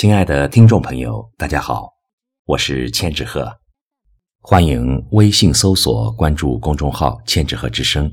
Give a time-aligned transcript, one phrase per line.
[0.00, 1.92] 亲爱的听众朋友，大家好，
[2.44, 3.52] 我是千纸鹤，
[4.40, 8.08] 欢迎微信搜索关注公众号“千纸鹤之声”。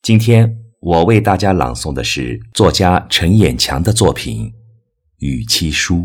[0.00, 4.46] 今天我为大家朗诵的是作家陈衍强的作品
[5.18, 5.96] 《与妻书》。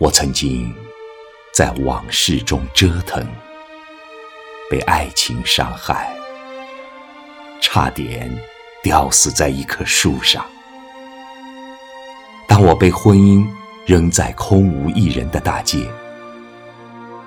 [0.00, 0.74] 我曾经
[1.52, 3.22] 在往事中折腾，
[4.70, 6.10] 被爱情伤害，
[7.60, 8.34] 差点
[8.82, 10.42] 吊死在一棵树上。
[12.48, 13.46] 当我被婚姻
[13.84, 15.86] 扔在空无一人的大街，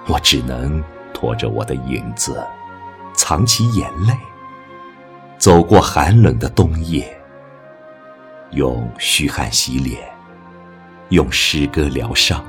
[0.08, 0.84] 我只能
[1.14, 2.44] 拖着我的影子，
[3.14, 4.14] 藏起眼泪，
[5.38, 7.16] 走过寒冷的冬夜，
[8.50, 10.12] 用虚汗洗脸，
[11.10, 12.44] 用诗歌疗伤。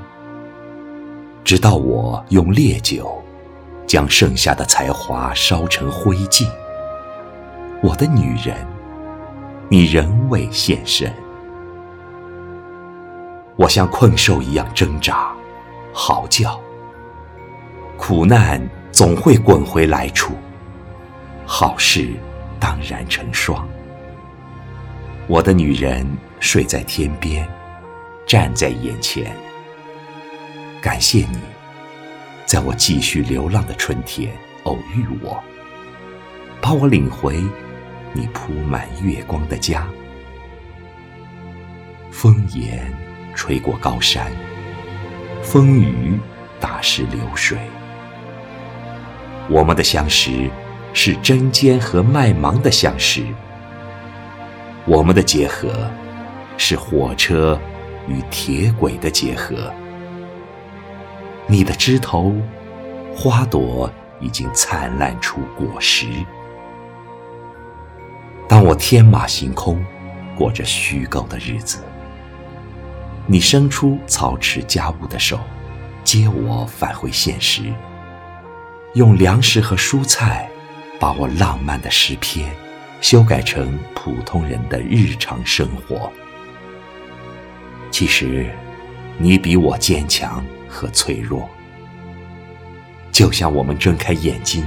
[1.45, 3.23] 直到我用烈酒
[3.85, 6.49] 将剩下的才华烧成灰烬，
[7.83, 8.57] 我的女人，
[9.69, 11.13] 你仍未现身。
[13.57, 15.31] 我像困兽一样挣扎、
[15.93, 16.59] 嚎叫，
[17.95, 18.59] 苦难
[18.91, 20.33] 总会滚回来处，
[21.45, 22.09] 好事
[22.59, 23.69] 当然成双。
[25.27, 26.07] 我的女人
[26.39, 27.47] 睡在天边，
[28.25, 29.31] 站在眼前。
[30.85, 31.39] 感谢你，
[32.45, 34.31] 在我继续流浪的春天
[34.65, 35.43] 偶遇我，
[36.61, 37.43] 把我领回
[38.13, 39.87] 你铺满月光的家。
[42.11, 42.93] 风言
[43.33, 44.31] 吹过高山，
[45.41, 46.19] 风雨
[46.59, 47.57] 打湿流水。
[49.49, 50.51] 我们的相识
[50.93, 53.25] 是针尖和麦芒的相识，
[54.85, 55.89] 我们的结合
[56.59, 57.59] 是火车
[58.07, 59.73] 与铁轨的结合。
[61.47, 62.33] 你的枝头，
[63.15, 66.07] 花朵已经灿烂出果实。
[68.47, 69.83] 当我天马行空，
[70.35, 71.83] 过着虚构的日子，
[73.27, 75.39] 你伸出操持家务的手，
[76.03, 77.61] 接我返回现实，
[78.95, 80.49] 用粮食和蔬菜，
[80.99, 82.49] 把我浪漫的诗篇，
[83.01, 86.11] 修改成普通人的日常生活。
[87.91, 88.51] 其实，
[89.19, 90.43] 你比我坚强。
[90.75, 91.49] 和脆弱，
[93.09, 94.65] 就像我们睁开眼睛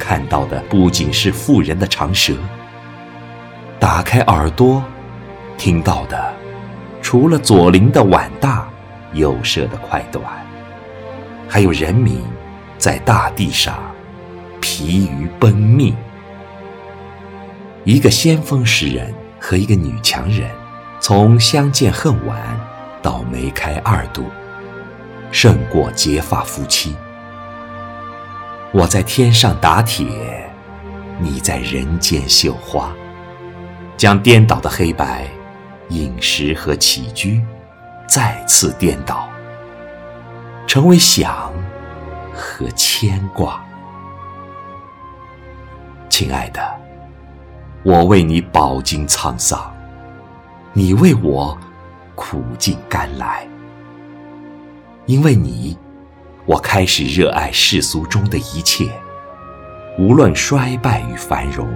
[0.00, 2.34] 看到的，不仅是富人的长舌；
[3.78, 4.82] 打开耳朵
[5.56, 6.34] 听到的，
[7.00, 8.68] 除了左邻的碗大、
[9.12, 10.24] 右舍的筷短，
[11.48, 12.20] 还有人民
[12.76, 13.78] 在大地上
[14.60, 15.94] 疲于奔命。
[17.84, 20.50] 一个先锋诗人和一个女强人，
[20.98, 22.58] 从相见恨晚
[23.00, 24.24] 到梅开二度。
[25.34, 26.94] 胜过结发夫妻。
[28.72, 30.48] 我在天上打铁，
[31.18, 32.92] 你在人间绣花，
[33.96, 35.26] 将颠倒的黑白、
[35.88, 37.44] 饮食和起居
[38.06, 39.28] 再次颠倒，
[40.68, 41.52] 成为想
[42.32, 43.60] 和牵挂。
[46.08, 46.62] 亲爱的，
[47.82, 49.60] 我为你饱经沧桑，
[50.72, 51.58] 你为我
[52.14, 53.44] 苦尽甘来。
[55.06, 55.76] 因为你，
[56.46, 58.90] 我开始热爱世俗中的一切，
[59.98, 61.68] 无论衰败与繁荣，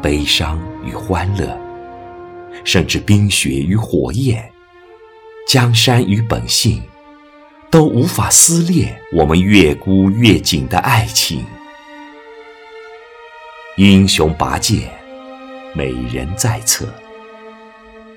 [0.00, 1.58] 悲伤与欢乐，
[2.62, 4.48] 甚至冰雪与火焰，
[5.48, 6.80] 江山与本性，
[7.70, 11.44] 都无法撕裂我们越箍越紧的爱情。
[13.78, 14.88] 英雄拔剑，
[15.74, 16.86] 美人在侧，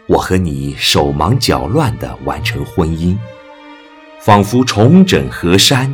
[0.06, 3.18] 我和你手忙脚乱地完成婚姻。
[4.24, 5.92] 仿佛重整河山，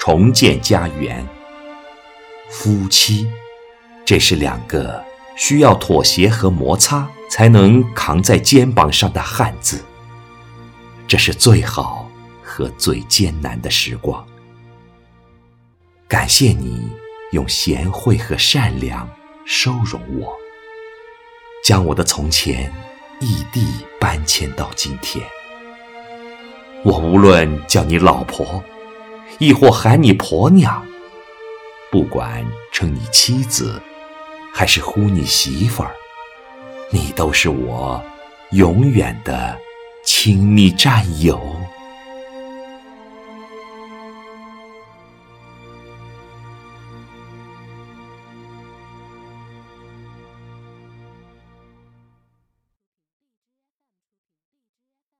[0.00, 1.24] 重建家园。
[2.50, 3.30] 夫妻，
[4.04, 5.00] 这是两个
[5.36, 9.84] 需要妥协和摩擦才能扛在肩膀上的汉字。
[11.06, 12.10] 这是最好
[12.42, 14.26] 和最艰难的时光。
[16.08, 16.90] 感谢你
[17.30, 19.08] 用贤惠和善良
[19.44, 20.36] 收容我，
[21.64, 22.72] 将我的从前
[23.20, 23.64] 异地
[24.00, 25.24] 搬迁到今天。
[26.82, 28.64] 我无论叫你老婆，
[29.38, 30.82] 亦或喊你婆娘，
[31.90, 33.80] 不管称你妻子，
[34.52, 35.90] 还是呼你媳妇儿，
[36.90, 38.02] 你都是我
[38.52, 39.54] 永远的
[40.04, 41.38] 亲密战友。